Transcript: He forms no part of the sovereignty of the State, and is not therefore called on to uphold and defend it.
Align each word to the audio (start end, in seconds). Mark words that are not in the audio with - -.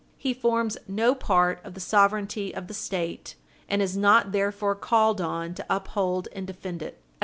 He 0.17 0.33
forms 0.33 0.79
no 0.87 1.13
part 1.13 1.63
of 1.63 1.75
the 1.75 1.79
sovereignty 1.79 2.55
of 2.55 2.65
the 2.65 2.73
State, 2.73 3.35
and 3.69 3.83
is 3.83 3.95
not 3.95 4.31
therefore 4.31 4.73
called 4.73 5.21
on 5.21 5.53
to 5.53 5.65
uphold 5.69 6.27
and 6.33 6.47
defend 6.47 6.81
it. 6.81 6.97